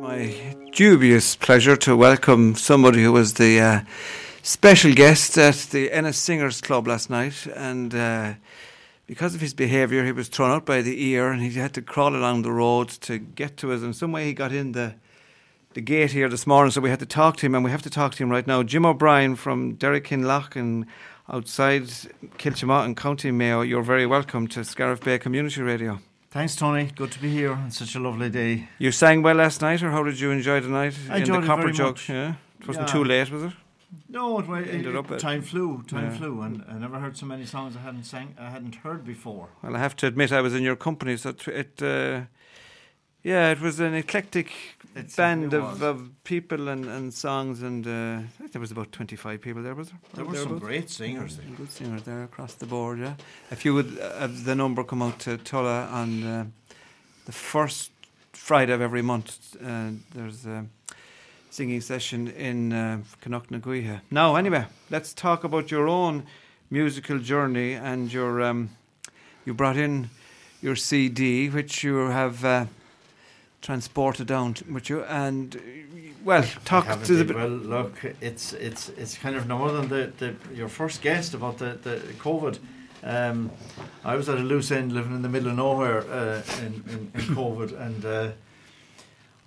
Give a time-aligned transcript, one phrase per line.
[0.00, 3.80] My dubious pleasure to welcome somebody who was the uh,
[4.42, 8.32] special guest at the Ennis Singers Club last night, and uh,
[9.06, 11.82] because of his behaviour, he was thrown out by the ear, and he had to
[11.82, 13.82] crawl along the road to get to us.
[13.82, 14.94] And some way, he got in the
[15.74, 17.82] the gate here this morning, so we had to talk to him, and we have
[17.82, 18.62] to talk to him right now.
[18.62, 20.86] Jim O'Brien from Derrykinlough and
[21.28, 21.90] outside
[22.42, 23.60] and County Mayo.
[23.60, 26.00] You're very welcome to Scariff Bay Community Radio.
[26.30, 26.90] Thanks, Tony.
[26.94, 28.68] Good to be here on such a lovely day.
[28.78, 31.40] You sang well last night, or how did you enjoy the night I in the
[31.40, 31.94] Copper Jug?
[31.96, 32.08] much.
[32.08, 32.92] Yeah, it wasn't Yeah.
[32.92, 33.52] too late, was it?
[34.08, 35.82] No, it, it, Ended it- up time flew.
[35.88, 36.16] Time Yeah.
[36.16, 38.36] flew, and I never heard so many songs I hadn't sang.
[38.38, 39.48] I hadn't heard before.
[39.60, 42.20] Well, I have to admit, I was in your company, so it, it uh,
[43.22, 44.50] yeah, it was an eclectic
[44.94, 48.92] It band of, of people and, and songs, and uh, I think there was about
[48.92, 49.98] twenty five people there, was there?
[50.14, 51.46] There were some great singers there.
[51.56, 53.14] Good singers there across the board, yeah.
[53.50, 56.44] If you would uh, the number come out to Tulla on uh,
[57.26, 57.92] the first
[58.32, 60.66] Friday of every month, uh, there's a
[61.50, 63.50] singing session in uh, Canuck
[64.10, 66.24] Now, anyway, let's talk about your own
[66.70, 68.40] musical journey and your.
[68.42, 68.70] Um,
[69.44, 70.10] you brought in
[70.60, 72.66] your CD, which you have uh,
[73.62, 75.60] transported down t- with you, and uh,
[76.24, 77.24] well, talk to the.
[77.24, 81.02] been- well, look, it's it's it's kind of no more than the, the your first
[81.02, 82.58] guest about the the COVID.
[83.02, 83.50] Um,
[84.04, 87.10] I was at a loose end, living in the middle of nowhere uh, in, in
[87.14, 88.28] in COVID, and uh,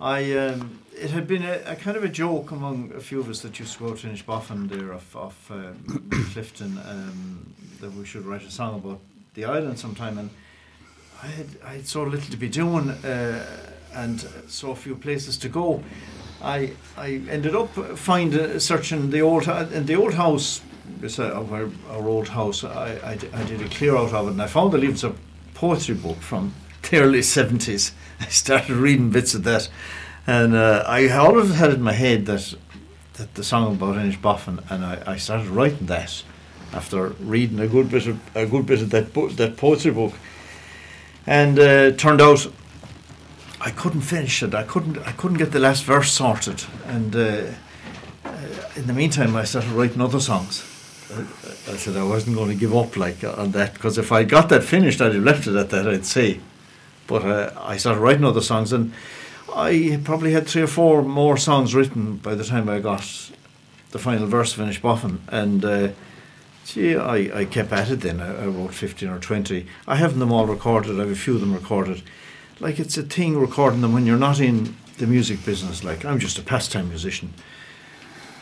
[0.00, 3.28] I um, it had been a, a kind of a joke among a few of
[3.28, 5.74] us that used to go to Inishbofin there off of um,
[6.32, 9.00] Clifden um, that we should write a song about
[9.34, 10.30] the island sometime, and
[11.22, 13.44] I had I had so little to be doing uh,
[13.94, 15.82] and so a few places to go.
[16.42, 20.60] I I ended up find uh, searching the old in the old house
[21.18, 22.64] of our, our old house.
[22.64, 25.18] I, I, I did a clear out of it, and I found the leaves of
[25.54, 27.92] poetry book from the early seventies.
[28.20, 29.68] I started reading bits of that,
[30.26, 32.54] and uh, I always had in my head that
[33.14, 36.22] that the song about Inishbofin, and I, I started writing that
[36.72, 40.12] after reading a good bit of a good bit of that that poetry book,
[41.26, 42.46] and uh, turned out
[43.64, 44.54] I couldn't finish it.
[44.54, 44.98] I couldn't.
[44.98, 47.46] I couldn't get the last verse sorted, and uh,
[48.22, 48.36] uh,
[48.76, 50.62] in the meantime, I started writing other songs.
[51.10, 54.24] I, I said I wasn't going to give up like on that because if I
[54.24, 55.88] got that finished, I'd have left it at that.
[55.88, 56.40] I'd say,
[57.06, 58.92] but uh, I started writing other songs, and
[59.54, 63.30] I probably had three or four more songs written by the time I got
[63.92, 65.64] the final verse finished boffin, and.
[65.64, 65.88] Uh,
[66.66, 68.22] Gee, I, I kept at it then.
[68.22, 69.66] I, I wrote 15 or 20.
[69.86, 70.96] I haven't them all recorded.
[70.96, 72.02] I have a few of them recorded.
[72.60, 75.82] Like it's a thing recording them when you're not in the music business.
[75.84, 77.32] Like I'm just a pastime musician.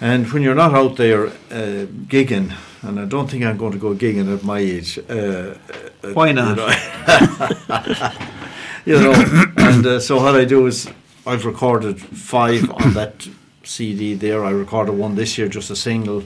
[0.01, 2.53] And when you're not out there uh, gigging,
[2.83, 4.99] and I don't think I'm going to go gigging at my age.
[5.09, 5.55] Uh,
[6.03, 6.57] uh, Why you not?
[6.57, 8.11] know.
[8.85, 9.13] You know,
[9.59, 10.91] and uh, so what I do is
[11.25, 13.29] I've recorded five on that
[13.63, 14.45] CD there.
[14.45, 16.25] I recorded one this year, just a single.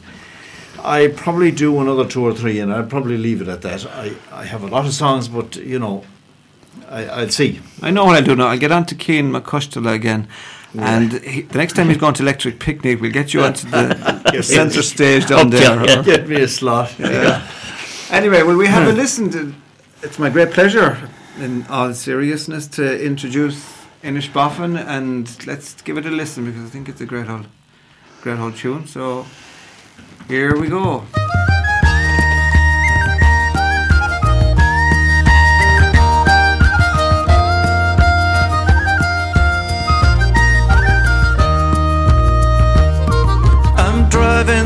[0.83, 3.85] I probably do another two or three, and I'd probably leave it at that.
[3.85, 6.05] I, I have a lot of songs, but you know,
[6.89, 7.61] I, I'll see.
[7.83, 8.49] I know what I'll do now.
[8.49, 10.29] I'll get on to Keane McCustela again.
[10.79, 14.43] And he, the next time he's going to Electric Picnic, we'll get you onto the
[14.43, 16.03] centre stage down there.
[16.03, 16.99] Get me a slot.
[16.99, 17.47] Yeah.
[18.11, 19.55] Anyway, well, we have a listen to.
[20.03, 26.11] It's my great pleasure, in all seriousness, to introduce Inishbofin, and let's give it a
[26.11, 27.47] listen because I think it's a great old,
[28.21, 28.87] great old tune.
[28.87, 29.27] So,
[30.29, 31.05] here we go.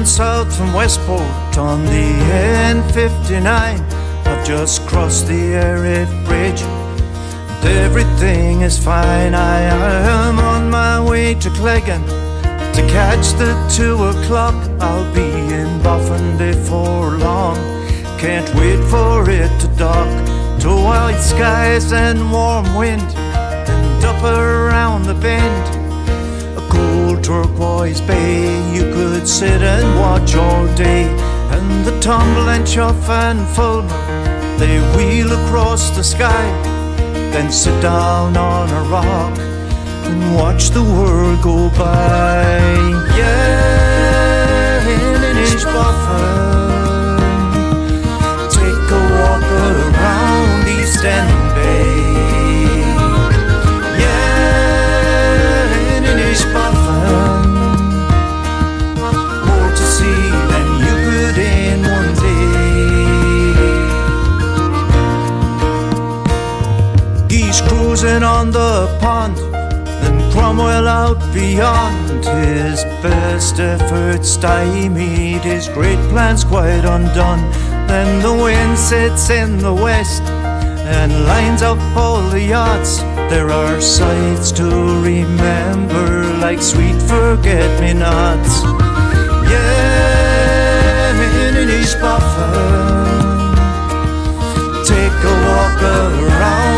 [0.00, 2.12] Driving south from Westport on the
[2.72, 3.44] N59.
[4.24, 6.62] I've just crossed the Erriff Bridge.
[6.62, 9.34] And everything is fine.
[9.34, 14.54] I am on my way to Cleggan to catch the two o'clock.
[14.80, 17.56] I'll be in Boffin before long.
[18.18, 20.08] Can't wait for it to dock.
[20.60, 25.79] To white skies and warm wind, and up around the bend.
[27.30, 31.04] Turquoise bay you could sit and watch all day.
[31.54, 36.44] And the tumble and chough and fulmar, they wheel across the sky.
[37.32, 42.99] Then sit down on a rock and watch the world go by.
[70.90, 72.24] Out beyond.
[72.24, 77.42] His best efforts stymied, his great plans quite undone.
[77.86, 80.22] Then the wind sits in the west
[80.98, 82.98] and lines up all the yachts.
[83.32, 84.66] There are sights to
[85.12, 86.06] remember,
[86.44, 88.54] like sweet forget me nots.
[89.52, 91.12] Yeah,
[91.60, 92.66] in East Buffalo,
[94.92, 96.69] take a walk around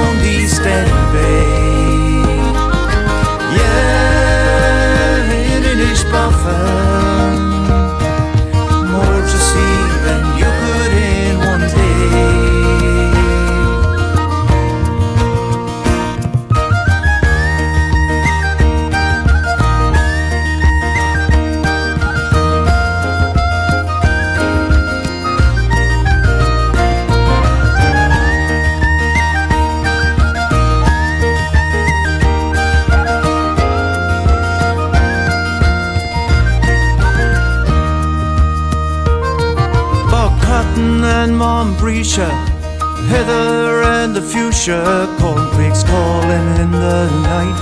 [44.69, 45.51] and the fuchsia, corn
[45.87, 47.59] calling in the night.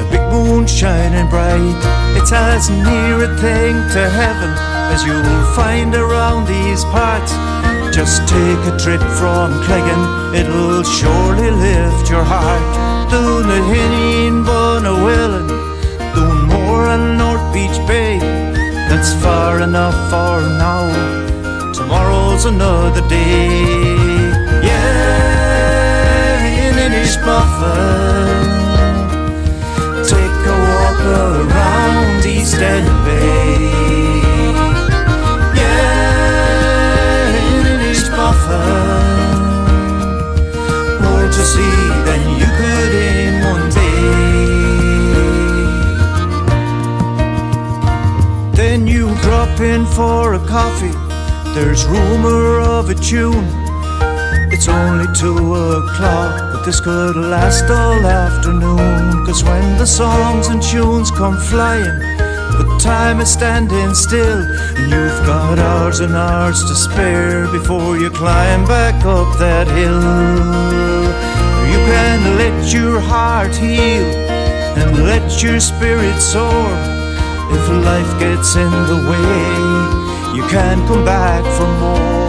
[0.00, 1.60] A big moon shining bright,
[2.16, 4.50] it's as near a thing to heaven
[4.92, 7.32] as you'll find around these parts.
[7.94, 12.62] Just take a trip from Cleggan, it'll surely lift your heart.
[13.10, 15.48] Down the Hinning, Bunawillen,
[16.14, 18.18] down more and North Beach Bay.
[18.88, 21.72] That's far enough for now.
[21.72, 23.95] Tomorrow's another day.
[27.26, 28.46] In East Buffalo.
[30.04, 34.52] Take a walk around East End Bay.
[35.54, 38.86] Yeah, in East Buffalo.
[41.02, 44.06] More to see than you could in one day.
[48.54, 50.94] Then you drop in for a coffee.
[51.54, 53.65] There's rumor of a tune.
[54.66, 59.24] It's only two o'clock, but this could last all afternoon.
[59.24, 62.00] Cause when the songs and tunes come flying,
[62.58, 64.42] but time is standing still,
[64.76, 70.02] and you've got hours and hours to spare before you climb back up that hill.
[71.70, 74.02] You can let your heart heal
[74.82, 76.72] and let your spirit soar.
[77.54, 82.25] If life gets in the way, you can come back for more.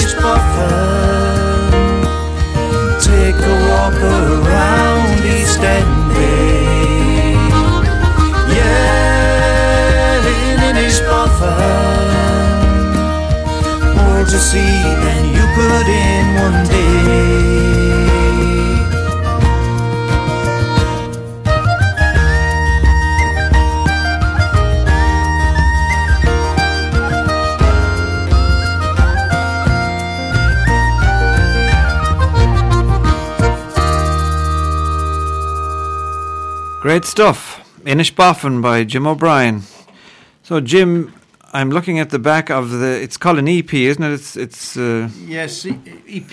[0.00, 1.60] Inishbofin.
[3.00, 7.34] Take a walk around East End Bay.
[8.56, 10.24] Yeah,
[10.68, 11.76] in East Buffalo.
[13.94, 17.29] More to see than you could in one day.
[36.90, 37.40] Great stuff.
[37.84, 39.62] Inishbofin by Jim O'Brien.
[40.42, 41.14] So, Jim,
[41.52, 43.00] I'm looking at the back of the.
[43.00, 44.12] It's called an EP, isn't it?
[44.12, 45.78] It's it's uh, Yes, e-
[46.08, 46.24] e-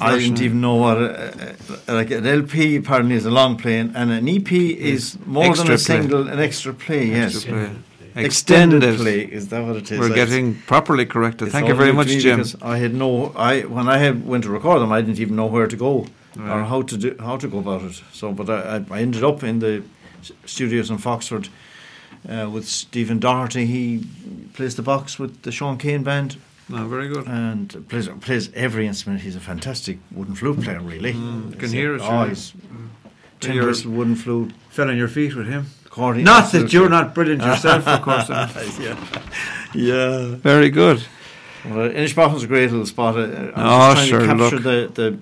[0.00, 1.56] I I didn't even know what a,
[1.88, 5.50] a, like an LP apparently is a long play, and an EP is more than
[5.50, 5.76] extra a play.
[5.76, 7.04] single, an extra play.
[7.08, 8.24] Yes, Extra play.
[8.24, 8.96] extended Extended.
[8.98, 10.00] play is that what it is?
[10.00, 11.52] We're I- getting properly corrected.
[11.52, 12.42] Thank you very much, Jim.
[12.62, 15.44] I had no, I when I had went to record them, I didn't even know
[15.56, 16.06] where to go
[16.38, 18.02] or how to do how to go about it.
[18.12, 19.82] So, but I, I, I ended up in the
[20.46, 21.48] studios in Foxford
[22.28, 23.66] uh, with Stephen Doherty.
[23.66, 24.04] He
[24.54, 26.36] plays the box with the Sean Keane band
[26.72, 27.26] Oh, very good.
[27.26, 29.22] and plays plays every instrument.
[29.22, 31.12] He's a fantastic wooden flute player, really.
[31.12, 32.28] Mm, you can He's a- hear it, Oh, really.
[32.30, 32.58] he's So
[33.40, 35.66] tin you're- whistle, wooden flute, Fell on your feet with him.
[35.86, 36.24] accordion.
[36.24, 38.28] Not that you're not brilliant yourself, of course.
[38.80, 38.96] Yeah,
[39.74, 40.34] yeah.
[40.36, 41.04] Very good.
[41.64, 43.16] Well, Inishbofin's a great little spot.
[43.16, 44.94] Uh, I'm Oh, just trying sure, to capture look.
[44.94, 45.18] the, the,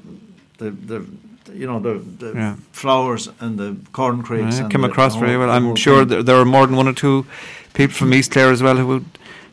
[0.62, 0.98] the, the,
[1.44, 2.54] the, you know, the, the Yeah.
[2.72, 4.56] flowers and the corn crakes.
[4.58, 5.50] I and came across the very well.
[5.50, 6.08] I'm sure thing.
[6.08, 7.24] there, there are more than one or two
[7.74, 9.04] people from East Clare as well who would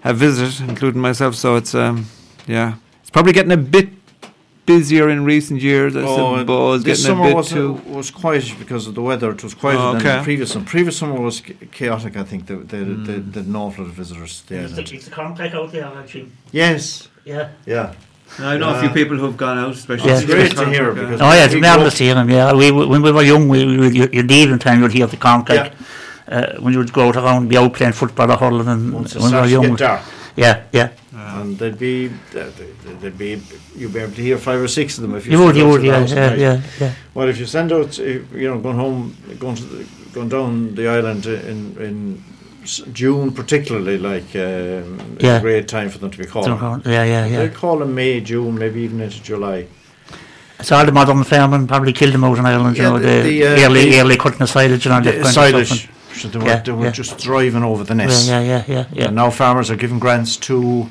[0.02, 1.36] have visited, including myself.
[1.36, 2.06] So it's um,
[2.48, 3.90] yeah, it's probably getting a bit
[4.66, 5.96] busier in recent years.
[5.96, 7.74] I Oh, suppose this getting a summer bit was, too.
[7.88, 9.32] was quiet because of the weather.
[9.32, 10.66] It was quieter Oh, than the previous one.
[10.66, 12.16] Previous summer was chaotic.
[12.16, 13.04] I think they they, Hmm.
[13.06, 14.44] they, they had an awful lot of visitors.
[14.48, 16.28] They It's, the, it's the corncrakes out there, actually.
[16.52, 17.10] Yes.
[17.26, 17.50] Yeah.
[17.66, 17.94] Yeah.
[18.38, 20.10] I know a few people who've gone out, especially.
[20.12, 20.18] Yeah.
[20.18, 22.54] It's great to hear because Oh, yeah, it's marvellous to hear him, yeah.
[22.54, 25.08] We, we- when we were young, we, we, you, you'd leave in time, you'd hear
[25.08, 25.76] the corncrakes.
[26.28, 29.16] Uh, when you would go out around, be out playing football or hurling, and Once
[29.16, 29.76] when we were young.
[29.76, 30.02] dark.
[30.36, 30.90] Yeah, yeah.
[31.16, 32.46] Ah, and they'd be uh,
[33.02, 33.42] they'd be
[33.76, 35.32] you'd be able to hear five or six of them if you.
[35.34, 36.94] You would, you would, to the yeah, yeah, yeah, yeah.
[37.16, 40.88] Well, if you send out, you know, going home, going to the, going down the
[40.88, 42.39] island in in s-
[42.94, 45.38] June, particularly, like um, Yeah.
[45.38, 46.82] a great time for them to be calling.
[46.86, 47.38] Yeah, yeah, yeah.
[47.38, 47.50] They yeah.
[47.50, 49.68] call them May, June, maybe even into July.
[50.62, 53.44] So all the modern farming probably killed them out in Ireland, you know, the- the,
[53.46, 56.18] uh, early, the- early cutting of silage and all that kind of silage, stuff.
[56.22, 56.92] so they were, Yeah, they were yeah.
[56.92, 58.28] just driving over the nest.
[58.28, 59.06] Yeah, yeah, yeah, yeah.
[59.06, 60.90] And now farmers are giving grants to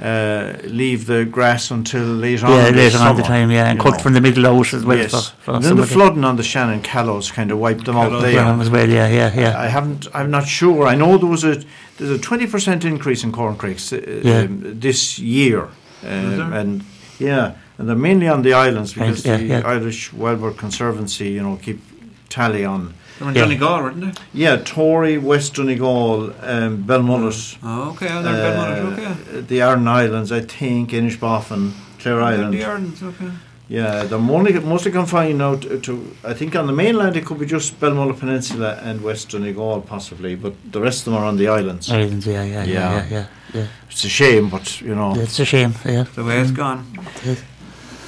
[0.00, 2.52] uh, leave the grass until later on.
[2.52, 3.98] Yeah, in the on the time, yeah, and cut know.
[3.98, 4.96] from the middle out as well.
[4.96, 5.30] yes.
[5.30, 8.10] For, for and then the flooding on the Shannon Callows kind of wiped them out
[8.10, 8.40] Callows, there.
[8.40, 9.58] As well, yeah, yeah, yeah.
[9.58, 10.06] I haven't.
[10.14, 10.86] I'm not sure.
[10.86, 11.64] I know there was a
[11.96, 14.40] there's a twenty percent increase in corncrakes uh, Yeah.
[14.40, 15.70] um, this year, um,
[16.02, 16.52] there?
[16.52, 16.84] and
[17.18, 19.62] yeah, and they're mainly on the islands because yeah, the yeah.
[19.64, 21.80] Irish Wildbird Conservancy, you know, keep
[22.28, 22.94] tally on.
[23.18, 23.42] They were in Yeah.
[23.44, 24.12] Donegal, weren't they?
[24.32, 28.08] Yeah, Tory, West Donegal, um, Belmullet, Oh, okay.
[28.10, 29.40] Oh, they're uh, uh, okay.
[29.40, 32.54] the Aran Islands, I think, Inishbofin, Clare Island.
[32.54, 33.30] The Ireland's okay.
[33.70, 37.38] Yeah, they're mostly, mostly confined now to, to, I think on the mainland it could
[37.38, 41.36] be just Belmullet Peninsula and West Donegal possibly, but the rest of them are on
[41.36, 41.90] the islands.
[41.90, 42.96] Islands, yeah, yeah, yeah, Yeah.
[42.96, 43.66] yeah, yeah, yeah.
[43.90, 45.14] It's a shame, but you know.
[45.16, 46.04] It's a shame, yeah.
[46.14, 46.86] The way it's gone.
[47.26, 47.42] Yes.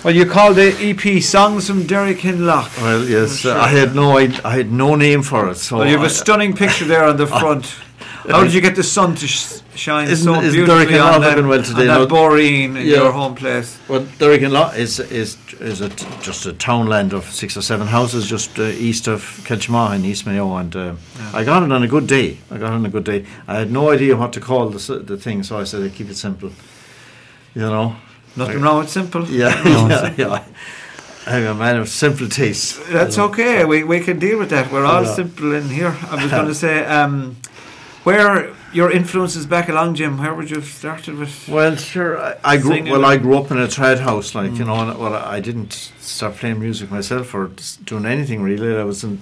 [0.02, 3.56] Well, you called the EP "Songs from Derrykinlough." Well, yes, Sure.
[3.58, 5.56] I had no, I, I had no name for it.
[5.56, 7.74] So Well, you have I- a stunning picture there on the front.
[8.28, 11.42] How did you get the sun to sh- shine Isn't- so isn't beautifully on that,
[11.44, 12.06] well today, on no?
[12.06, 12.96] Boreen in Yeah.
[13.02, 13.78] your home place?
[13.88, 18.26] Well, Derrigan is is is a t- just a townland of six or seven houses
[18.26, 20.94] just uh, east of Kiltimagh in East Mayo, and uh,
[21.34, 22.38] I got it on a good day.
[22.50, 23.24] I got it on a good day.
[23.48, 26.08] I had no idea what to call the the thing, so I said I'd keep
[26.10, 26.50] it simple.
[27.54, 27.96] You know.
[28.36, 29.26] Nothing wrong with simple.
[29.26, 29.48] Yeah,
[29.88, 30.44] yeah, yeah.
[31.26, 32.78] I'm a man of simple tastes.
[32.88, 33.64] That's okay.
[33.64, 34.72] We, we can deal with that.
[34.72, 35.14] We're all Yeah.
[35.14, 35.96] simple in here.
[36.10, 37.36] I was going to say, um,
[38.04, 40.16] where your influences back along, Jim?
[40.16, 41.48] Where would you have started with?
[41.48, 42.18] Well, sure.
[42.18, 43.04] I, I grew well.
[43.04, 44.74] I grew up in a trad house, like you know.
[44.76, 47.50] And, well, I didn't start playing music myself or
[47.84, 48.74] doing anything really.
[48.76, 49.20] I was in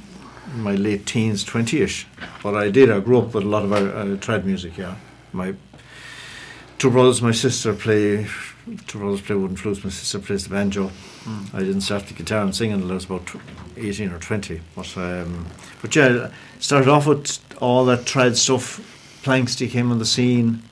[0.55, 2.07] my late teens, twenty-ish.
[2.43, 2.91] But I did.
[2.91, 4.79] I grew up with a lot of uh, trad music.
[4.79, 4.95] Yeah,
[5.33, 5.55] my
[6.79, 8.29] two brothers, my sister play.
[8.87, 9.83] Two brothers play wooden flutes.
[9.85, 10.91] My sister plays the banjo.
[11.53, 13.37] I didn't start the guitar and singing until I was about tw-
[13.77, 14.61] eighteen or twenty.
[14.75, 15.47] But um,
[15.83, 18.81] but yeah, started off with all that trad stuff.
[19.25, 20.63] Planxty came on the scene.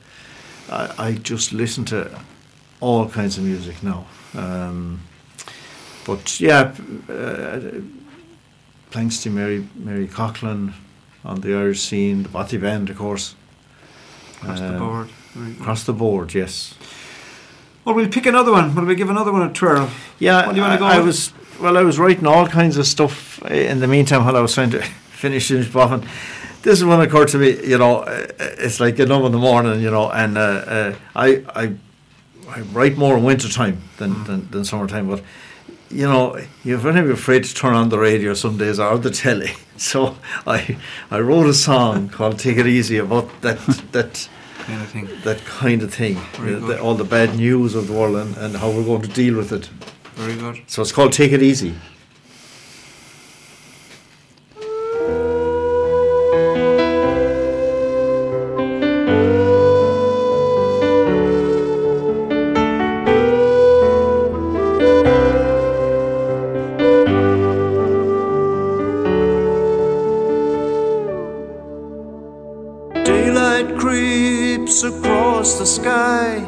[0.70, 2.18] I, I just listen to
[2.80, 4.06] all kinds of music now.
[4.34, 5.00] Um,
[6.06, 6.72] but yeah,
[7.10, 7.60] uh,
[8.90, 10.72] thanks to Mary Mary Coughlan
[11.24, 13.34] on the Irish scene, the Bothy Band, of course.
[14.40, 15.08] Across the Um, board.
[15.34, 15.60] Very good.
[15.60, 16.74] Across the board, yes.
[17.86, 18.74] Well, we'll pick another one.
[18.74, 19.88] Will we give another one a twirl?
[20.18, 21.06] Yeah, What do you wanna I, go I with?
[21.06, 21.76] was well.
[21.78, 24.82] I was writing all kinds of stuff in the meantime while I was trying to
[25.10, 26.04] finish Inishbofin.
[26.62, 27.50] This is one occurred to me.
[27.64, 28.26] You know, uh,
[28.58, 29.80] it's like getting up in the morning.
[29.80, 31.72] You know, and uh, uh, I I
[32.50, 34.26] I write more in winter time than, Mm.
[34.26, 35.22] than than summertime, but.
[35.88, 39.52] You know, you're very afraid to turn on the radio some days or the telly.
[39.76, 40.76] So I
[41.12, 43.58] I wrote a song called "Take It Easy" about that
[43.92, 44.28] that
[44.66, 45.08] Kind of thing.
[45.24, 48.56] that kind of thing, the- the- all the bad news of the world and, and
[48.56, 49.66] how we're going to deal with it.
[50.16, 50.62] Very good.
[50.66, 51.74] So it's called Take It Easy.
[74.66, 76.44] Creeps across the sky.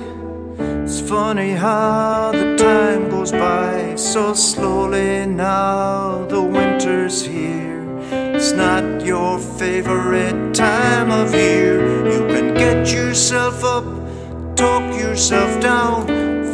[0.58, 6.26] It's funny how the time goes by so slowly now.
[6.26, 7.86] The winter's here.
[8.34, 11.78] It's not your favorite time of year.
[12.10, 13.84] You can get yourself up,
[14.56, 16.06] talk yourself down,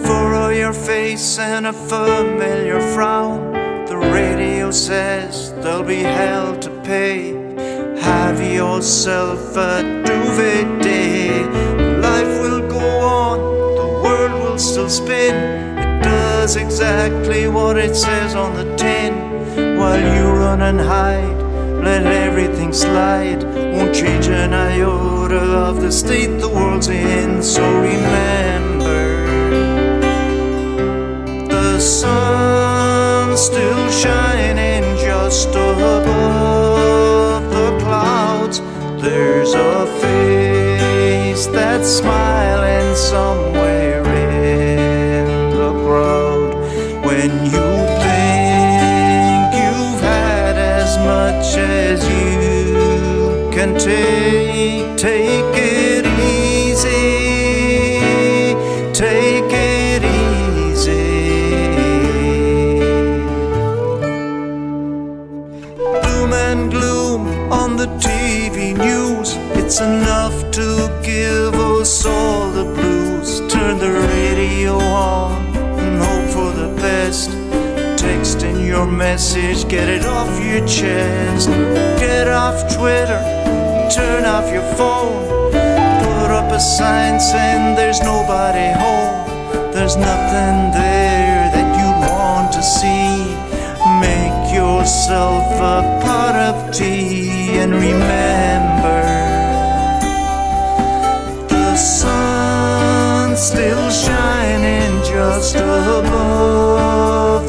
[0.05, 3.53] furrow your face in a familiar frown.
[3.87, 7.33] The radio says there'll be hell to pay.
[8.01, 11.04] Have yourself a duvet day.
[14.75, 15.37] Spin.
[15.79, 19.79] It does exactly what it says on the tin.
[19.79, 21.41] While you run and hide,
[21.83, 23.45] let everything slide.
[23.45, 27.41] Won't change an iota of the state the world's in.
[27.41, 29.27] So remember,
[31.49, 38.61] the sun's still shining just above the clouds.
[39.01, 44.04] There's a face that's smiling somewhere
[47.25, 47.64] When you
[78.75, 81.49] your message, get it off your chest.
[82.05, 83.23] Get off Twitter,
[83.95, 85.53] turn off your phone.
[86.03, 89.15] Put up a sign saying there's nobody home.
[89.75, 93.13] There's nothing there that you want to see.
[94.09, 99.03] Make yourself a pot of tea and remember
[101.49, 107.44] the sun's still shining just above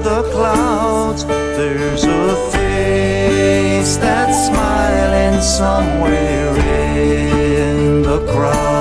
[5.46, 8.75] somewhere in the crowd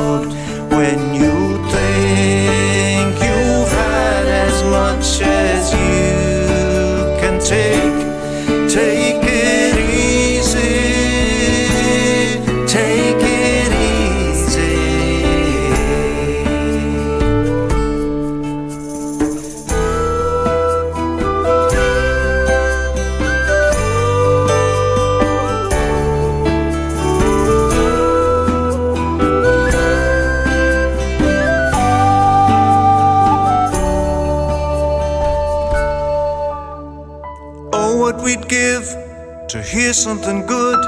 [40.04, 40.80] something good.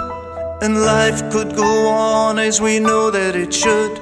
[0.61, 3.94] And life could go on as we know that it should.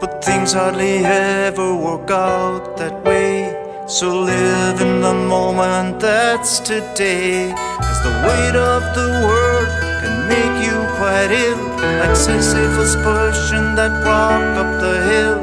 [0.00, 3.32] But things hardly ever work out that way.
[3.88, 7.52] So live in the moment that's today.
[7.84, 9.70] Cause the weight of the world
[10.02, 11.62] can make you quite ill.
[12.00, 12.94] Like Sisyphus
[13.78, 15.40] that rock up the hill.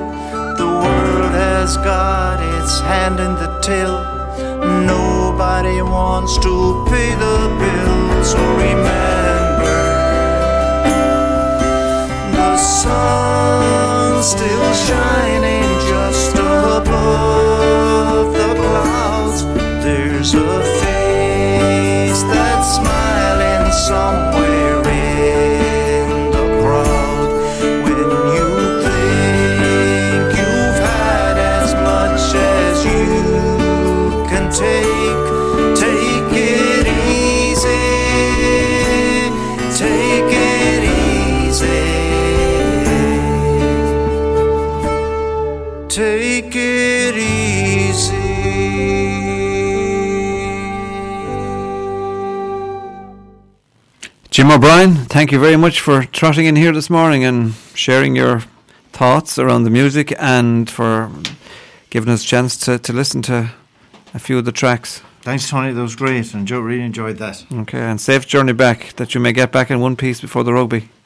[0.61, 3.97] The world has got its hand in the till.
[5.39, 9.77] Nobody wants to pay the bill, so remember
[12.31, 19.45] the sun's still shining just above the clouds.
[19.85, 24.36] There's a face that's smiling somewhere
[54.57, 58.39] O'Brien, thank you very much for trotting in here this morning and sharing your
[58.91, 61.11] thoughts around the music and for
[61.91, 63.51] giving us a chance to, to listen to
[64.15, 65.03] a few of the tracks.
[65.21, 65.73] Thanks, Tony.
[65.73, 67.45] That was great, and Joe really enjoyed that.
[67.53, 70.53] Okay, and safe journey back that you may get back in one piece before the
[70.53, 70.89] rugby.